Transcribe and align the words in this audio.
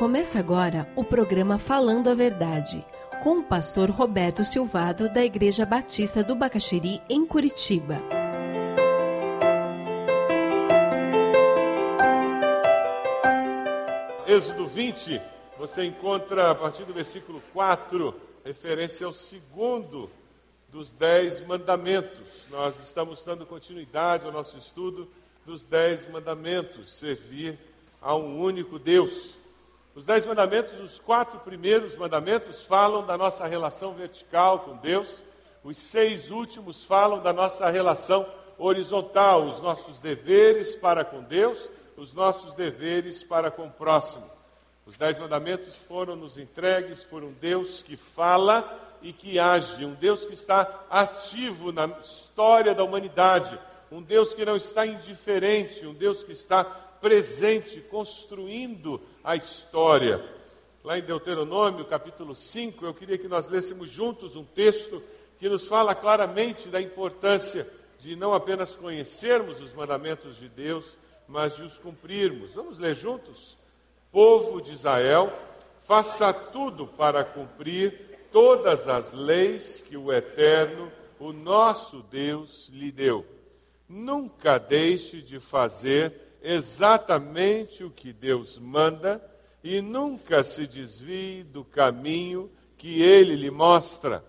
Começa 0.00 0.38
agora 0.38 0.90
o 0.96 1.04
programa 1.04 1.58
Falando 1.58 2.08
a 2.08 2.14
Verdade, 2.14 2.82
com 3.22 3.40
o 3.40 3.44
pastor 3.44 3.90
Roberto 3.90 4.42
Silvado, 4.46 5.12
da 5.12 5.22
Igreja 5.22 5.66
Batista 5.66 6.24
do 6.24 6.34
Bacaxiri, 6.34 7.02
em 7.06 7.26
Curitiba. 7.26 7.98
Êxodo 14.26 14.66
20, 14.66 15.20
você 15.58 15.84
encontra 15.84 16.50
a 16.50 16.54
partir 16.54 16.86
do 16.86 16.94
versículo 16.94 17.42
4, 17.52 18.18
referência 18.42 19.06
ao 19.06 19.12
segundo 19.12 20.10
dos 20.70 20.94
dez 20.94 21.46
mandamentos. 21.46 22.46
Nós 22.50 22.78
estamos 22.78 23.22
dando 23.22 23.44
continuidade 23.44 24.24
ao 24.24 24.32
nosso 24.32 24.56
estudo 24.56 25.06
dos 25.44 25.62
dez 25.66 26.10
mandamentos, 26.10 26.90
servir 26.90 27.58
a 28.00 28.16
um 28.16 28.40
único 28.40 28.78
Deus. 28.78 29.38
Os 29.94 30.04
dez 30.04 30.24
mandamentos, 30.24 30.78
os 30.80 30.98
quatro 31.00 31.40
primeiros 31.40 31.96
mandamentos 31.96 32.62
falam 32.62 33.04
da 33.04 33.18
nossa 33.18 33.46
relação 33.46 33.92
vertical 33.92 34.60
com 34.60 34.76
Deus, 34.76 35.24
os 35.64 35.78
seis 35.78 36.30
últimos 36.30 36.84
falam 36.84 37.20
da 37.20 37.32
nossa 37.32 37.68
relação 37.68 38.26
horizontal, 38.56 39.42
os 39.42 39.60
nossos 39.60 39.98
deveres 39.98 40.76
para 40.76 41.04
com 41.04 41.22
Deus, 41.22 41.68
os 41.96 42.12
nossos 42.12 42.54
deveres 42.54 43.22
para 43.24 43.50
com 43.50 43.66
o 43.66 43.70
próximo. 43.70 44.24
Os 44.86 44.96
dez 44.96 45.18
mandamentos 45.18 45.74
foram 45.74 46.14
nos 46.14 46.38
entregues 46.38 47.02
por 47.02 47.24
um 47.24 47.32
Deus 47.32 47.82
que 47.82 47.96
fala 47.96 48.64
e 49.02 49.12
que 49.12 49.38
age, 49.38 49.84
um 49.84 49.94
Deus 49.94 50.24
que 50.24 50.34
está 50.34 50.84
ativo 50.88 51.72
na 51.72 51.86
história 52.00 52.74
da 52.74 52.84
humanidade, 52.84 53.58
um 53.90 54.02
Deus 54.02 54.34
que 54.34 54.44
não 54.44 54.56
está 54.56 54.86
indiferente, 54.86 55.84
um 55.84 55.94
Deus 55.94 56.22
que 56.22 56.32
está 56.32 56.64
presente, 57.00 57.80
construindo 57.80 59.00
a 59.24 59.36
história. 59.36 60.22
Lá 60.82 60.98
em 60.98 61.02
Deuteronômio, 61.02 61.84
capítulo 61.84 62.34
5, 62.34 62.84
eu 62.84 62.94
queria 62.94 63.18
que 63.18 63.28
nós 63.28 63.48
lêssemos 63.48 63.90
juntos 63.90 64.36
um 64.36 64.44
texto 64.44 65.02
que 65.38 65.48
nos 65.48 65.66
fala 65.66 65.94
claramente 65.94 66.68
da 66.68 66.80
importância 66.80 67.66
de 67.98 68.16
não 68.16 68.32
apenas 68.32 68.74
conhecermos 68.76 69.60
os 69.60 69.72
mandamentos 69.72 70.36
de 70.36 70.48
Deus, 70.48 70.96
mas 71.28 71.56
de 71.56 71.62
os 71.62 71.78
cumprirmos. 71.78 72.54
Vamos 72.54 72.78
ler 72.78 72.94
juntos? 72.94 73.56
Povo 74.10 74.60
de 74.60 74.72
Israel, 74.72 75.32
faça 75.80 76.32
tudo 76.32 76.86
para 76.86 77.22
cumprir 77.22 78.28
todas 78.32 78.88
as 78.88 79.12
leis 79.12 79.82
que 79.82 79.96
o 79.96 80.12
Eterno, 80.12 80.90
o 81.18 81.32
nosso 81.32 82.02
Deus, 82.10 82.68
lhe 82.70 82.90
deu. 82.90 83.24
Nunca 83.88 84.58
deixe 84.58 85.20
de 85.20 85.38
fazer 85.38 86.29
exatamente 86.42 87.84
o 87.84 87.90
que 87.90 88.12
Deus 88.12 88.58
manda 88.58 89.22
e 89.62 89.80
nunca 89.80 90.42
se 90.42 90.66
desvie 90.66 91.42
do 91.42 91.64
caminho 91.64 92.50
que 92.76 93.02
ele 93.02 93.36
lhe 93.36 93.50
mostra. 93.50 94.24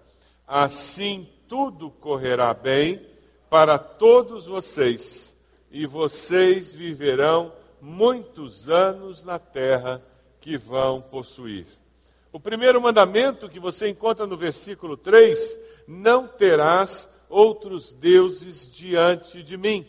Assim 0.48 1.28
tudo 1.48 1.89
correrá 1.89 2.54
bem 2.54 3.02
para 3.50 3.78
todos 3.78 4.45
vocês 4.45 5.38
e 5.72 5.86
vocês 5.86 6.73
viverão 6.73 7.54
muitos 7.80 8.70
anos 8.70 9.23
na 9.23 9.39
terra 9.39 10.04
que 10.39 10.58
vão 10.58 11.02
possuir. 11.02 11.66
O 12.34 12.39
primeiro 12.39 12.82
mandamento 12.82 13.50
que 13.50 13.59
você 13.59 13.89
encontra 13.89 14.26
no 14.26 14.38
versículo 14.38 14.95
3: 14.95 15.59
Não 15.88 16.28
terás 16.28 17.08
outros 17.30 17.92
deuses 17.92 18.70
diante 18.70 19.44
de 19.44 19.58
mim. 19.58 19.86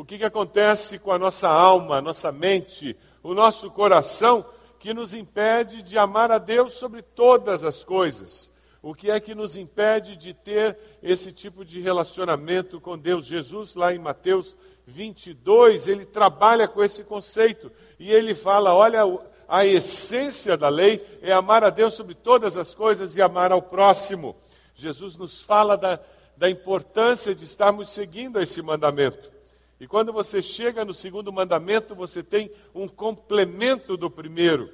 O 0.00 0.04
que, 0.06 0.16
que 0.16 0.24
acontece 0.24 0.98
com 0.98 1.12
a 1.12 1.18
nossa 1.18 1.46
alma, 1.46 1.96
a 1.96 2.00
nossa 2.00 2.32
mente, 2.32 2.96
o 3.22 3.34
nosso 3.34 3.70
coração, 3.70 4.46
que 4.78 4.94
nos 4.94 5.12
impede 5.12 5.82
de 5.82 5.98
amar 5.98 6.30
a 6.30 6.38
Deus 6.38 6.72
sobre 6.72 7.02
todas 7.02 7.62
as 7.62 7.84
coisas? 7.84 8.50
O 8.80 8.94
que 8.94 9.10
é 9.10 9.20
que 9.20 9.34
nos 9.34 9.58
impede 9.58 10.16
de 10.16 10.32
ter 10.32 10.78
esse 11.02 11.34
tipo 11.34 11.66
de 11.66 11.82
relacionamento 11.82 12.80
com 12.80 12.96
Deus? 12.96 13.26
Jesus, 13.26 13.74
lá 13.74 13.92
em 13.92 13.98
Mateus 13.98 14.56
22, 14.86 15.86
ele 15.86 16.06
trabalha 16.06 16.66
com 16.66 16.82
esse 16.82 17.04
conceito 17.04 17.70
e 17.98 18.10
ele 18.10 18.34
fala: 18.34 18.74
olha, 18.74 19.02
a 19.46 19.66
essência 19.66 20.56
da 20.56 20.70
lei 20.70 21.04
é 21.20 21.30
amar 21.30 21.62
a 21.62 21.68
Deus 21.68 21.92
sobre 21.92 22.14
todas 22.14 22.56
as 22.56 22.74
coisas 22.74 23.16
e 23.16 23.20
amar 23.20 23.52
ao 23.52 23.60
próximo. 23.60 24.34
Jesus 24.74 25.14
nos 25.14 25.42
fala 25.42 25.76
da, 25.76 26.00
da 26.38 26.48
importância 26.48 27.34
de 27.34 27.44
estarmos 27.44 27.90
seguindo 27.90 28.40
esse 28.40 28.62
mandamento. 28.62 29.39
E 29.80 29.86
quando 29.86 30.12
você 30.12 30.42
chega 30.42 30.84
no 30.84 30.92
segundo 30.92 31.32
mandamento, 31.32 31.94
você 31.94 32.22
tem 32.22 32.52
um 32.74 32.86
complemento 32.86 33.96
do 33.96 34.10
primeiro. 34.10 34.70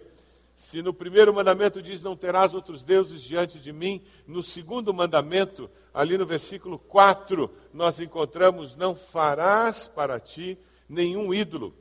Se 0.56 0.82
no 0.82 0.92
primeiro 0.92 1.32
mandamento 1.32 1.80
diz: 1.80 2.02
Não 2.02 2.16
terás 2.16 2.52
outros 2.54 2.82
deuses 2.82 3.22
diante 3.22 3.60
de 3.60 3.72
mim, 3.72 4.02
no 4.26 4.42
segundo 4.42 4.92
mandamento, 4.92 5.70
ali 5.94 6.18
no 6.18 6.26
versículo 6.26 6.76
4, 6.76 7.48
nós 7.72 8.00
encontramos: 8.00 8.74
Não 8.74 8.96
farás 8.96 9.86
para 9.86 10.18
ti 10.18 10.58
nenhum 10.88 11.32
ídolo, 11.32 11.72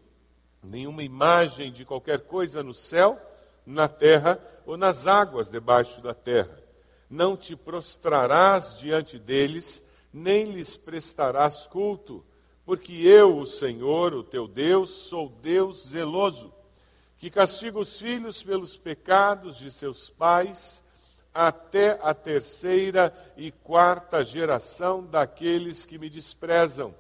nenhuma 0.62 1.02
imagem 1.02 1.72
de 1.72 1.84
qualquer 1.84 2.20
coisa 2.28 2.62
no 2.62 2.76
céu, 2.76 3.20
na 3.66 3.88
terra 3.88 4.40
ou 4.68 4.78
nas 4.78 5.08
águas 5.08 5.50
debaixo 5.50 6.00
da 6.00 6.14
terra. 6.14 6.62
Não 7.10 7.36
te 7.36 7.56
prostrarás 7.56 8.78
diante 8.78 9.18
deles, 9.18 9.84
nem 10.14 10.52
lhes 10.52 10.78
prestarás 10.78 11.66
culto 11.66 12.24
porque 12.66 12.94
eu, 12.94 13.38
o 13.38 13.46
Senhor, 13.46 14.14
o 14.14 14.24
teu 14.24 14.48
Deus, 14.48 14.90
sou 14.90 15.30
Deus 15.30 15.90
zeloso, 15.90 16.52
que 17.18 17.30
castiga 17.30 17.78
os 17.78 18.00
filhos 18.00 18.42
pelos 18.42 18.76
pecados 18.76 19.58
de 19.58 19.70
seus 19.70 20.10
pais, 20.10 20.84
até 21.34 22.00
a 22.02 22.14
terceira 22.14 23.14
e 23.38 23.52
quarta 23.52 24.24
geração 24.24 25.06
daqueles 25.06 25.86
que 25.86 25.98
me 25.98 26.10
desprezam, 26.10 26.96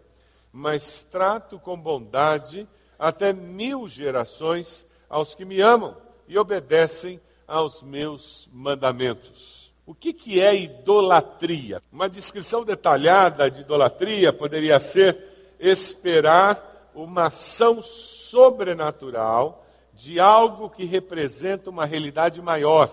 mas 0.51 1.03
trato 1.03 1.57
com 1.57 1.79
bondade 1.79 2.67
até 2.99 3.33
mil 3.33 3.87
gerações 3.87 4.85
aos 5.09 5.33
que 5.33 5.45
me 5.45 5.61
amam 5.61 5.97
e 6.27 6.37
obedecem 6.37 7.19
aos 7.47 7.81
meus 7.81 8.49
mandamentos. 8.51 9.73
O 9.85 9.93
que, 9.93 10.11
que 10.11 10.41
é 10.41 10.55
idolatria? 10.55 11.81
Uma 11.91 12.09
descrição 12.09 12.65
detalhada 12.65 13.49
de 13.49 13.61
idolatria 13.61 14.33
poderia 14.33 14.79
ser 14.79 15.34
esperar 15.67 16.91
uma 16.93 17.25
ação 17.25 17.83
sobrenatural 17.83 19.65
de 19.93 20.19
algo 20.19 20.69
que 20.69 20.85
representa 20.85 21.69
uma 21.69 21.85
realidade 21.85 22.41
maior, 22.41 22.89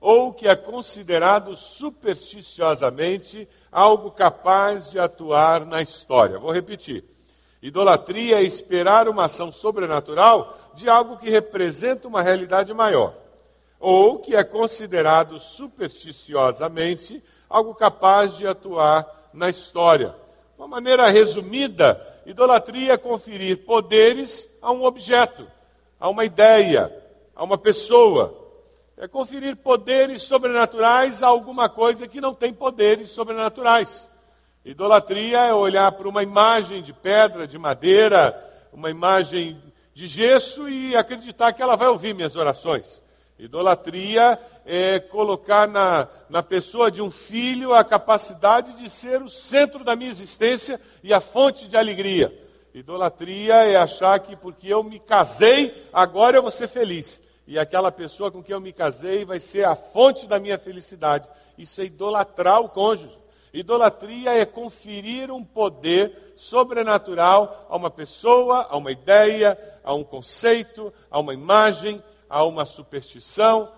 ou 0.00 0.32
que 0.32 0.48
é 0.48 0.56
considerado 0.56 1.54
supersticiosamente 1.56 3.48
algo 3.70 4.10
capaz 4.10 4.90
de 4.90 4.98
atuar 4.98 5.66
na 5.66 5.82
história. 5.82 6.38
Vou 6.38 6.50
repetir. 6.50 7.04
Idolatria 7.62 8.40
é 8.40 8.42
esperar 8.42 9.06
uma 9.06 9.26
ação 9.26 9.52
sobrenatural 9.52 10.56
de 10.74 10.88
algo 10.88 11.18
que 11.18 11.28
representa 11.28 12.08
uma 12.08 12.22
realidade 12.22 12.72
maior, 12.72 13.14
ou 13.78 14.18
que 14.18 14.34
é 14.34 14.42
considerado 14.42 15.38
supersticiosamente 15.38 17.22
algo 17.48 17.74
capaz 17.74 18.38
de 18.38 18.46
atuar 18.46 19.06
na 19.32 19.50
história 19.50 20.14
uma 20.60 20.68
maneira 20.68 21.08
resumida, 21.08 21.98
idolatria 22.26 22.92
é 22.92 22.98
conferir 22.98 23.64
poderes 23.64 24.46
a 24.60 24.70
um 24.70 24.84
objeto, 24.84 25.50
a 25.98 26.06
uma 26.10 26.22
ideia, 26.22 26.94
a 27.34 27.42
uma 27.42 27.56
pessoa. 27.56 28.36
É 28.98 29.08
conferir 29.08 29.56
poderes 29.56 30.22
sobrenaturais 30.22 31.22
a 31.22 31.28
alguma 31.28 31.66
coisa 31.70 32.06
que 32.06 32.20
não 32.20 32.34
tem 32.34 32.52
poderes 32.52 33.10
sobrenaturais. 33.10 34.10
Idolatria 34.62 35.46
é 35.46 35.54
olhar 35.54 35.90
para 35.92 36.06
uma 36.06 36.22
imagem 36.22 36.82
de 36.82 36.92
pedra, 36.92 37.46
de 37.46 37.56
madeira, 37.56 38.38
uma 38.70 38.90
imagem 38.90 39.58
de 39.94 40.06
gesso 40.06 40.68
e 40.68 40.94
acreditar 40.94 41.54
que 41.54 41.62
ela 41.62 41.74
vai 41.74 41.88
ouvir 41.88 42.14
minhas 42.14 42.36
orações. 42.36 43.02
Idolatria 43.40 44.38
é 44.66 45.00
colocar 45.00 45.66
na, 45.66 46.06
na 46.28 46.42
pessoa 46.42 46.90
de 46.90 47.00
um 47.00 47.10
filho 47.10 47.72
a 47.72 47.82
capacidade 47.82 48.74
de 48.74 48.88
ser 48.90 49.22
o 49.22 49.30
centro 49.30 49.82
da 49.82 49.96
minha 49.96 50.10
existência 50.10 50.78
e 51.02 51.12
a 51.12 51.20
fonte 51.20 51.66
de 51.66 51.76
alegria. 51.76 52.30
Idolatria 52.74 53.54
é 53.64 53.76
achar 53.76 54.18
que 54.20 54.36
porque 54.36 54.68
eu 54.68 54.84
me 54.84 54.98
casei, 54.98 55.74
agora 55.92 56.36
eu 56.36 56.42
vou 56.42 56.50
ser 56.50 56.68
feliz. 56.68 57.22
E 57.46 57.58
aquela 57.58 57.90
pessoa 57.90 58.30
com 58.30 58.42
quem 58.42 58.52
eu 58.52 58.60
me 58.60 58.72
casei 58.72 59.24
vai 59.24 59.40
ser 59.40 59.64
a 59.64 59.74
fonte 59.74 60.26
da 60.26 60.38
minha 60.38 60.58
felicidade. 60.58 61.28
Isso 61.56 61.80
é 61.80 61.84
idolatrar 61.84 62.60
o 62.60 62.68
cônjuge. 62.68 63.18
Idolatria 63.52 64.34
é 64.38 64.44
conferir 64.44 65.32
um 65.32 65.42
poder 65.42 66.34
sobrenatural 66.36 67.66
a 67.68 67.76
uma 67.76 67.90
pessoa, 67.90 68.66
a 68.70 68.76
uma 68.76 68.92
ideia, 68.92 69.58
a 69.82 69.92
um 69.94 70.04
conceito, 70.04 70.92
a 71.10 71.18
uma 71.18 71.34
imagem, 71.34 72.00
a 72.30 72.44
uma 72.44 72.64
superstição, 72.64 73.72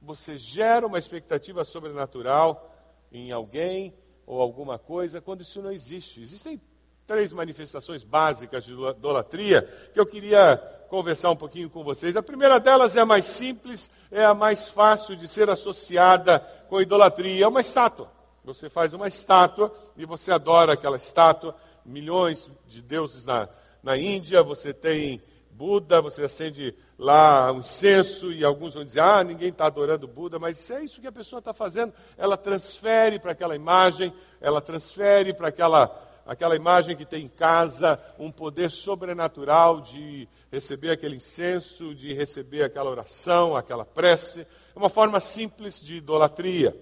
você 0.00 0.38
gera 0.38 0.86
uma 0.86 0.98
expectativa 0.98 1.64
sobrenatural 1.64 2.72
em 3.10 3.32
alguém 3.32 3.92
ou 4.24 4.40
alguma 4.40 4.78
coisa, 4.78 5.20
quando 5.20 5.40
isso 5.40 5.60
não 5.60 5.72
existe. 5.72 6.22
Existem 6.22 6.60
três 7.04 7.32
manifestações 7.32 8.04
básicas 8.04 8.64
de 8.64 8.72
idolatria 8.72 9.62
que 9.92 9.98
eu 9.98 10.06
queria 10.06 10.56
conversar 10.88 11.30
um 11.30 11.36
pouquinho 11.36 11.68
com 11.68 11.82
vocês. 11.82 12.16
A 12.16 12.22
primeira 12.22 12.60
delas 12.60 12.96
é 12.96 13.00
a 13.00 13.06
mais 13.06 13.24
simples, 13.24 13.90
é 14.10 14.24
a 14.24 14.34
mais 14.34 14.68
fácil 14.68 15.16
de 15.16 15.26
ser 15.26 15.50
associada 15.50 16.38
com 16.68 16.80
idolatria. 16.80 17.44
É 17.44 17.48
uma 17.48 17.60
estátua. 17.60 18.10
Você 18.44 18.70
faz 18.70 18.94
uma 18.94 19.08
estátua 19.08 19.72
e 19.96 20.06
você 20.06 20.30
adora 20.30 20.74
aquela 20.74 20.96
estátua. 20.96 21.56
Milhões 21.84 22.48
de 22.66 22.82
deuses 22.82 23.24
na, 23.24 23.48
na 23.82 23.96
Índia, 23.96 24.42
você 24.42 24.72
tem 24.72 25.20
Buda, 25.56 26.02
você 26.02 26.22
acende 26.22 26.74
lá 26.98 27.50
um 27.50 27.60
incenso 27.60 28.30
e 28.30 28.44
alguns 28.44 28.74
vão 28.74 28.84
dizer, 28.84 29.00
ah, 29.00 29.24
ninguém 29.24 29.48
está 29.48 29.64
adorando 29.64 30.06
Buda, 30.06 30.38
mas 30.38 30.70
é 30.70 30.84
isso 30.84 31.00
que 31.00 31.06
a 31.06 31.12
pessoa 31.12 31.38
está 31.38 31.54
fazendo. 31.54 31.94
Ela 32.18 32.36
transfere 32.36 33.18
para 33.18 33.32
aquela 33.32 33.56
imagem, 33.56 34.12
ela 34.38 34.60
transfere 34.60 35.32
para 35.32 35.48
aquela, 35.48 35.90
aquela 36.26 36.54
imagem 36.54 36.94
que 36.94 37.06
tem 37.06 37.24
em 37.24 37.28
casa 37.28 37.98
um 38.18 38.30
poder 38.30 38.70
sobrenatural 38.70 39.80
de 39.80 40.28
receber 40.52 40.90
aquele 40.90 41.16
incenso, 41.16 41.94
de 41.94 42.12
receber 42.12 42.62
aquela 42.62 42.90
oração, 42.90 43.56
aquela 43.56 43.86
prece. 43.86 44.42
É 44.42 44.78
uma 44.78 44.90
forma 44.90 45.20
simples 45.20 45.80
de 45.80 45.96
idolatria. 45.96 46.76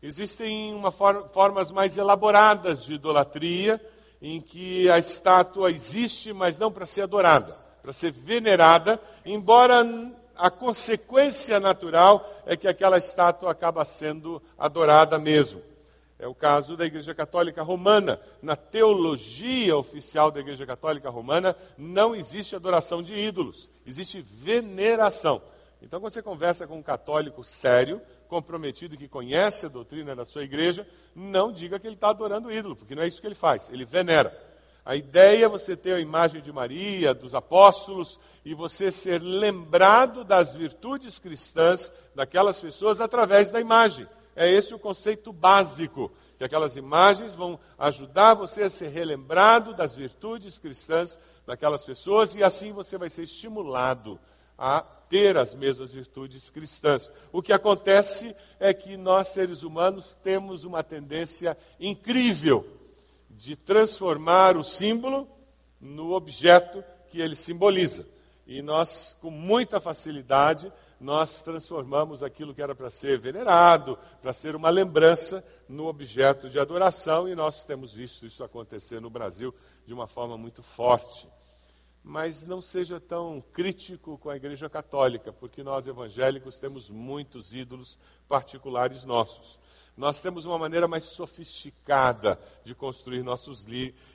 Existem 0.00 0.72
uma 0.72 0.92
for 0.92 1.30
formas 1.32 1.72
mais 1.72 1.96
elaboradas 1.96 2.84
de 2.84 2.94
idolatria, 2.94 3.84
em 4.22 4.40
que 4.40 4.88
a 4.88 5.00
estátua 5.00 5.72
existe, 5.72 6.32
mas 6.32 6.60
não 6.60 6.70
para 6.70 6.86
ser 6.86 7.02
adorada 7.02 7.63
para 7.84 7.92
ser 7.92 8.10
venerada, 8.10 8.98
embora 9.26 9.84
a 10.34 10.50
consequência 10.50 11.60
natural 11.60 12.26
é 12.46 12.56
que 12.56 12.66
aquela 12.66 12.96
estátua 12.96 13.50
acaba 13.50 13.84
sendo 13.84 14.42
adorada 14.58 15.18
mesmo. 15.18 15.60
É 16.18 16.26
o 16.26 16.34
caso 16.34 16.78
da 16.78 16.86
Igreja 16.86 17.14
Católica 17.14 17.62
Romana. 17.62 18.18
Na 18.40 18.56
teologia 18.56 19.76
oficial 19.76 20.30
da 20.30 20.40
Igreja 20.40 20.64
Católica 20.64 21.10
Romana, 21.10 21.54
não 21.76 22.16
existe 22.16 22.56
adoração 22.56 23.02
de 23.02 23.14
ídolos, 23.14 23.68
existe 23.86 24.22
veneração. 24.22 25.42
Então, 25.82 26.00
quando 26.00 26.14
você 26.14 26.22
conversa 26.22 26.66
com 26.66 26.78
um 26.78 26.82
católico 26.82 27.44
sério, 27.44 28.00
comprometido, 28.28 28.96
que 28.96 29.06
conhece 29.06 29.66
a 29.66 29.68
doutrina 29.68 30.16
da 30.16 30.24
sua 30.24 30.42
igreja, 30.42 30.88
não 31.14 31.52
diga 31.52 31.78
que 31.78 31.86
ele 31.86 31.96
está 31.96 32.08
adorando 32.08 32.50
ídolo, 32.50 32.76
porque 32.76 32.94
não 32.94 33.02
é 33.02 33.08
isso 33.08 33.20
que 33.20 33.26
ele 33.26 33.34
faz, 33.34 33.68
ele 33.68 33.84
venera. 33.84 34.34
A 34.84 34.94
ideia 34.94 35.46
é 35.46 35.48
você 35.48 35.74
ter 35.74 35.94
a 35.94 36.00
imagem 36.00 36.42
de 36.42 36.52
Maria, 36.52 37.14
dos 37.14 37.34
apóstolos, 37.34 38.18
e 38.44 38.52
você 38.52 38.92
ser 38.92 39.22
lembrado 39.22 40.24
das 40.24 40.52
virtudes 40.52 41.18
cristãs 41.18 41.90
daquelas 42.14 42.60
pessoas 42.60 43.00
através 43.00 43.50
da 43.50 43.60
imagem. 43.60 44.06
É 44.36 44.50
esse 44.50 44.74
o 44.74 44.78
conceito 44.78 45.32
básico, 45.32 46.12
que 46.36 46.44
aquelas 46.44 46.76
imagens 46.76 47.34
vão 47.34 47.58
ajudar 47.78 48.34
você 48.34 48.64
a 48.64 48.70
ser 48.70 48.88
relembrado 48.88 49.74
das 49.74 49.94
virtudes 49.94 50.58
cristãs 50.58 51.18
daquelas 51.46 51.82
pessoas, 51.82 52.34
e 52.34 52.44
assim 52.44 52.70
você 52.70 52.98
vai 52.98 53.08
ser 53.08 53.22
estimulado 53.22 54.20
a 54.58 54.82
ter 55.08 55.38
as 55.38 55.54
mesmas 55.54 55.92
virtudes 55.94 56.50
cristãs. 56.50 57.10
O 57.32 57.40
que 57.40 57.54
acontece 57.54 58.36
é 58.60 58.74
que 58.74 58.98
nós, 58.98 59.28
seres 59.28 59.62
humanos, 59.62 60.14
temos 60.22 60.64
uma 60.64 60.82
tendência 60.82 61.56
incrível 61.80 62.83
de 63.36 63.56
transformar 63.56 64.56
o 64.56 64.64
símbolo 64.64 65.28
no 65.80 66.12
objeto 66.12 66.84
que 67.08 67.20
ele 67.20 67.34
simboliza. 67.34 68.06
E 68.46 68.62
nós, 68.62 69.16
com 69.20 69.30
muita 69.30 69.80
facilidade, 69.80 70.72
nós 71.00 71.42
transformamos 71.42 72.22
aquilo 72.22 72.54
que 72.54 72.62
era 72.62 72.74
para 72.74 72.90
ser 72.90 73.18
venerado, 73.18 73.98
para 74.22 74.32
ser 74.32 74.54
uma 74.54 74.70
lembrança, 74.70 75.44
no 75.68 75.86
objeto 75.86 76.48
de 76.48 76.58
adoração, 76.58 77.26
e 77.26 77.34
nós 77.34 77.64
temos 77.64 77.92
visto 77.92 78.26
isso 78.26 78.44
acontecer 78.44 79.00
no 79.00 79.10
Brasil 79.10 79.54
de 79.86 79.94
uma 79.94 80.06
forma 80.06 80.36
muito 80.36 80.62
forte. 80.62 81.28
Mas 82.02 82.44
não 82.44 82.60
seja 82.60 83.00
tão 83.00 83.40
crítico 83.40 84.18
com 84.18 84.28
a 84.28 84.36
Igreja 84.36 84.68
Católica, 84.68 85.32
porque 85.32 85.62
nós 85.62 85.86
evangélicos 85.86 86.58
temos 86.58 86.90
muitos 86.90 87.54
ídolos 87.54 87.98
particulares 88.28 89.04
nossos 89.04 89.58
nós 89.96 90.20
temos 90.20 90.44
uma 90.44 90.58
maneira 90.58 90.88
mais 90.88 91.04
sofisticada 91.04 92.38
de 92.64 92.74
construir 92.74 93.22
nossos 93.22 93.66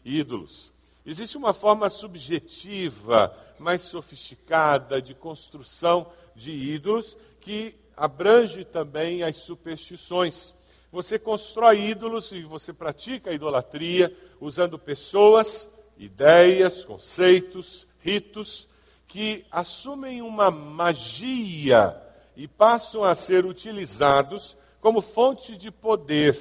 ídolos. 0.03 0.73
Existe 1.05 1.37
uma 1.37 1.53
forma 1.53 1.89
subjetiva, 1.89 3.35
mais 3.57 3.81
sofisticada 3.81 5.01
de 5.01 5.15
construção 5.15 6.11
de 6.35 6.51
ídolos 6.51 7.17
que 7.39 7.73
abrange 7.95 8.65
também 8.65 9.23
as 9.23 9.37
superstições. 9.37 10.53
Você 10.91 11.17
constrói 11.17 11.79
ídolos 11.79 12.31
e 12.31 12.43
você 12.43 12.73
pratica 12.73 13.29
a 13.29 13.33
idolatria 13.33 14.13
usando 14.41 14.77
pessoas, 14.77 15.69
ideias, 15.97 16.83
conceitos, 16.83 17.87
ritos 17.99 18.67
que 19.07 19.45
assumem 19.51 20.21
uma 20.21 20.51
magia 20.51 21.99
e 22.35 22.47
passam 22.47 23.03
a 23.03 23.15
ser 23.15 23.45
utilizados 23.45 24.55
como 24.81 25.01
fonte 25.01 25.55
de 25.55 25.71
poder. 25.71 26.37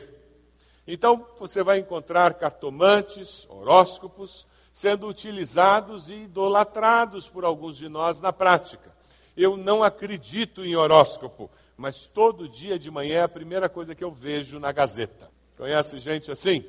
Então, 0.86 1.26
você 1.38 1.62
vai 1.62 1.78
encontrar 1.78 2.34
cartomantes, 2.34 3.46
horóscopos, 3.50 4.46
sendo 4.72 5.08
utilizados 5.08 6.08
e 6.08 6.14
idolatrados 6.14 7.28
por 7.28 7.44
alguns 7.44 7.76
de 7.76 7.88
nós 7.88 8.20
na 8.20 8.32
prática. 8.32 8.96
Eu 9.36 9.56
não 9.56 9.82
acredito 9.82 10.64
em 10.64 10.76
horóscopo, 10.76 11.50
mas 11.76 12.06
todo 12.06 12.48
dia 12.48 12.78
de 12.78 12.90
manhã 12.90 13.18
é 13.18 13.22
a 13.22 13.28
primeira 13.28 13.68
coisa 13.68 13.94
que 13.94 14.02
eu 14.02 14.10
vejo 14.10 14.58
na 14.58 14.72
Gazeta. 14.72 15.30
Conhece 15.56 15.98
gente 15.98 16.30
assim? 16.30 16.64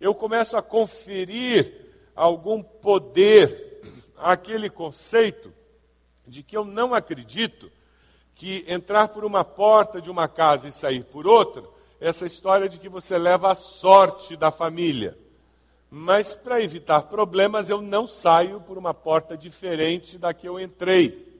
Eu 0.00 0.14
começo 0.14 0.56
a 0.56 0.62
conferir 0.62 1.72
algum 2.14 2.62
poder 2.62 3.80
àquele 4.16 4.68
conceito 4.68 5.52
de 6.26 6.42
que 6.42 6.56
eu 6.56 6.64
não 6.64 6.92
acredito 6.92 7.70
que 8.36 8.66
entrar 8.68 9.08
por 9.08 9.24
uma 9.24 9.42
porta 9.42 10.00
de 10.00 10.10
uma 10.10 10.28
casa 10.28 10.68
e 10.68 10.72
sair 10.72 11.02
por 11.04 11.26
outra, 11.26 11.64
essa 11.98 12.26
história 12.26 12.68
de 12.68 12.78
que 12.78 12.88
você 12.88 13.16
leva 13.16 13.50
a 13.50 13.54
sorte 13.54 14.36
da 14.36 14.50
família. 14.50 15.16
Mas 15.90 16.34
para 16.34 16.60
evitar 16.60 17.02
problemas, 17.04 17.70
eu 17.70 17.80
não 17.80 18.06
saio 18.06 18.60
por 18.60 18.76
uma 18.76 18.92
porta 18.92 19.38
diferente 19.38 20.18
da 20.18 20.34
que 20.34 20.46
eu 20.46 20.60
entrei. 20.60 21.34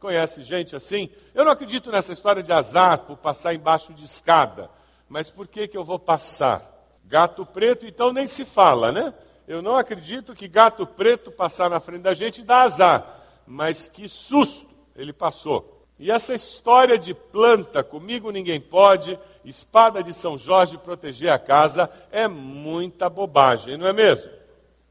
Conhece 0.00 0.42
gente 0.42 0.74
assim? 0.74 1.08
Eu 1.32 1.44
não 1.44 1.52
acredito 1.52 1.92
nessa 1.92 2.12
história 2.12 2.42
de 2.42 2.52
azar 2.52 2.98
por 3.00 3.16
passar 3.16 3.54
embaixo 3.54 3.94
de 3.94 4.04
escada. 4.04 4.68
Mas 5.08 5.30
por 5.30 5.46
que, 5.46 5.68
que 5.68 5.76
eu 5.76 5.84
vou 5.84 5.98
passar? 5.98 6.60
Gato 7.04 7.46
preto, 7.46 7.86
então 7.86 8.12
nem 8.12 8.26
se 8.26 8.44
fala, 8.44 8.90
né? 8.90 9.14
Eu 9.46 9.62
não 9.62 9.76
acredito 9.76 10.34
que 10.34 10.48
gato 10.48 10.84
preto 10.84 11.30
passar 11.30 11.70
na 11.70 11.78
frente 11.78 12.02
da 12.02 12.14
gente 12.14 12.42
dá 12.42 12.62
azar. 12.62 13.22
Mas 13.46 13.86
que 13.86 14.08
susto 14.08 14.66
ele 14.96 15.12
passou. 15.12 15.75
E 15.98 16.10
essa 16.10 16.34
história 16.34 16.98
de 16.98 17.14
planta, 17.14 17.82
comigo 17.82 18.30
ninguém 18.30 18.60
pode, 18.60 19.18
espada 19.44 20.02
de 20.02 20.12
São 20.12 20.36
Jorge 20.36 20.76
proteger 20.76 21.30
a 21.30 21.38
casa, 21.38 21.90
é 22.10 22.28
muita 22.28 23.08
bobagem, 23.08 23.78
não 23.78 23.86
é 23.86 23.92
mesmo? 23.92 24.30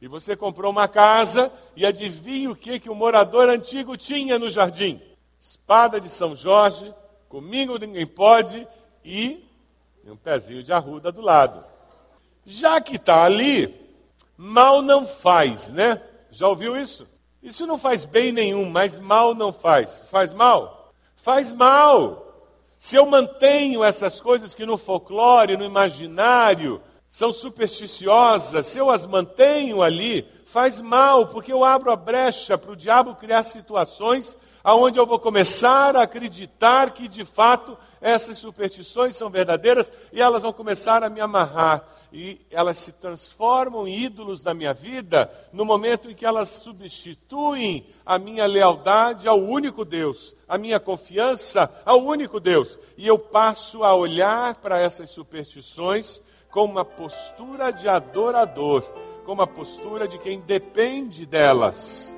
E 0.02 0.08
você 0.08 0.36
comprou 0.36 0.72
uma 0.72 0.88
casa 0.88 1.52
e 1.76 1.86
adivinha 1.86 2.50
o 2.50 2.56
que, 2.56 2.80
que 2.80 2.90
o 2.90 2.96
morador 2.96 3.50
antigo 3.50 3.96
tinha 3.96 4.40
no 4.40 4.50
jardim? 4.50 5.00
Espada 5.40 6.02
de 6.02 6.10
São 6.10 6.36
Jorge, 6.36 6.94
comigo 7.30 7.78
ninguém 7.78 8.08
pode 8.08 8.68
e 9.04 9.44
um 10.06 10.16
pezinho 10.16 10.64
de 10.64 10.72
arruda 10.72 11.12
do 11.12 11.22
lado. 11.22 11.64
Já 12.46 12.80
que 12.82 12.96
está 12.96 13.24
ali, 13.24 13.74
mal 14.38 14.82
não 14.82 15.06
faz, 15.06 15.70
né? 15.70 16.02
Já 16.30 16.48
ouviu 16.48 16.78
isso? 16.78 17.08
Isso 17.42 17.66
não 17.66 17.78
faz 17.78 18.06
bem 18.06 18.32
nenhum, 18.32 18.70
mas 18.70 19.00
mal 19.00 19.34
não 19.34 19.54
faz. 19.54 20.04
Faz 20.08 20.34
mal? 20.34 20.85
Faz 21.16 21.52
mal. 21.54 22.22
Se 22.78 22.96
eu 22.96 23.06
mantenho 23.06 23.84
essas 23.84 24.20
coisas 24.20 24.54
que 24.54 24.66
no 24.66 24.78
folclore, 24.78 25.58
no 25.58 25.64
imaginário, 25.64 26.82
são 27.10 27.32
supersticiosas, 27.32 28.66
se 28.66 28.78
eu 28.78 28.90
as 28.92 29.06
mantenho 29.06 29.82
ali, 29.82 30.28
faz 30.46 30.82
mal, 30.82 31.28
porque 31.28 31.52
eu 31.52 31.64
abro 31.64 31.90
a 31.92 31.96
brecha 31.96 32.58
para 32.58 32.72
o 32.72 32.76
diabo 32.76 33.16
criar 33.16 33.44
situações 33.44 34.36
aonde 34.64 35.00
eu 35.00 35.06
vou 35.06 35.20
começar 35.20 35.96
a 35.96 36.02
acreditar 36.02 36.92
que 36.92 37.08
de 37.08 37.24
fato 37.24 37.78
essas 38.02 38.38
superstições 38.38 39.16
são 39.16 39.30
verdadeiras 39.30 39.92
e 40.12 40.22
elas 40.22 40.42
vão 40.42 40.52
começar 40.52 41.04
a 41.04 41.10
me 41.10 41.22
amarrar 41.22 41.95
e 42.16 42.40
elas 42.50 42.78
se 42.78 42.94
transformam 42.94 43.86
em 43.86 44.06
ídolos 44.06 44.42
da 44.42 44.54
minha 44.54 44.74
vida 44.74 45.30
no 45.52 45.66
momento 45.66 46.10
em 46.10 46.16
que 46.16 46.26
elas 46.26 46.48
substituem 46.48 47.86
a 48.06 48.18
minha 48.18 48.46
lealdade 48.46 49.28
ao 49.28 49.38
único 49.38 49.84
Deus, 49.84 50.34
a 50.48 50.58
minha 50.58 50.80
confiança 50.80 51.70
ao 51.86 52.02
único 52.02 52.40
Deus. 52.40 52.80
E 52.98 53.06
eu 53.06 53.20
passo 53.20 53.84
a 53.84 53.94
olhar 53.94 54.56
para 54.56 54.80
essas 54.80 55.10
superstições 55.10 56.22
com 56.50 56.64
uma 56.64 56.86
postura 56.86 57.70
de 57.70 57.90
adorador, 57.90 58.82
com 59.26 59.34
uma 59.34 59.46
postura 59.46 60.08
de 60.08 60.18
quem 60.18 60.40
depende 60.40 61.26
delas. 61.26 62.16